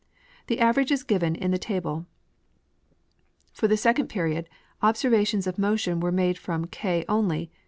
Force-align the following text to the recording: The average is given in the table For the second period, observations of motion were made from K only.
The 0.47 0.59
average 0.59 0.91
is 0.91 1.03
given 1.03 1.35
in 1.35 1.51
the 1.51 1.59
table 1.59 2.07
For 3.53 3.67
the 3.67 3.77
second 3.77 4.07
period, 4.07 4.49
observations 4.81 5.45
of 5.45 5.59
motion 5.59 5.99
were 5.99 6.11
made 6.11 6.39
from 6.39 6.65
K 6.65 7.05
only. 7.07 7.51